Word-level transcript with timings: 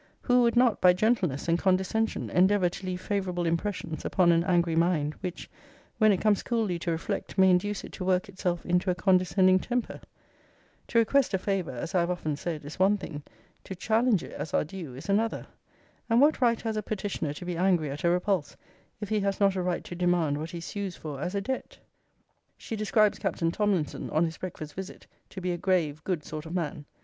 Who 0.21 0.41
would 0.41 0.55
not, 0.55 0.81
by 0.81 0.93
gentleness 0.93 1.47
and 1.47 1.59
condescension, 1.59 2.31
endeavour 2.31 2.69
to 2.69 2.85
leave 2.87 2.99
favourable 3.01 3.45
impressions 3.45 4.03
upon 4.03 4.31
an 4.31 4.43
angry 4.45 4.75
mind; 4.75 5.13
which, 5.21 5.47
when 5.99 6.11
it 6.11 6.19
comes 6.19 6.41
cooly 6.41 6.79
to 6.79 6.89
reflect, 6.89 7.37
may 7.37 7.51
induce 7.51 7.83
it 7.83 7.91
to 7.91 8.03
work 8.03 8.27
itself 8.27 8.65
into 8.65 8.89
a 8.89 8.95
condescending 8.95 9.59
temper? 9.59 10.01
To 10.87 10.97
request 10.97 11.35
a 11.35 11.37
favour, 11.37 11.73
as 11.73 11.93
I 11.93 11.99
have 11.99 12.09
often 12.09 12.35
said, 12.35 12.65
is 12.65 12.79
one 12.79 12.97
thing; 12.97 13.21
to 13.63 13.75
challenge 13.75 14.23
it 14.23 14.31
as 14.31 14.55
our 14.55 14.63
due, 14.63 14.95
is 14.95 15.07
another. 15.07 15.45
And 16.09 16.19
what 16.19 16.41
right 16.41 16.59
has 16.61 16.75
a 16.75 16.81
petitioner 16.81 17.35
to 17.35 17.45
be 17.45 17.55
angry 17.55 17.91
at 17.91 18.03
a 18.03 18.09
repulse, 18.09 18.57
if 19.01 19.09
he 19.09 19.19
has 19.19 19.39
not 19.39 19.53
a 19.55 19.61
right 19.61 19.83
to 19.83 19.93
demand 19.93 20.39
what 20.39 20.49
he 20.49 20.61
sues 20.61 20.95
for 20.95 21.21
as 21.21 21.35
a 21.35 21.41
debt? 21.41 21.77
[She 22.57 22.75
describes 22.75 23.19
Captain 23.19 23.51
Tomlinson, 23.51 24.09
on 24.09 24.25
his 24.25 24.39
breakfast 24.39 24.73
visit, 24.73 25.05
to 25.29 25.39
be, 25.41 25.51
a 25.51 25.59
grave, 25.59 26.03
good 26.03 26.23
sort 26.23 26.47
of 26.47 26.55
man. 26.55 26.85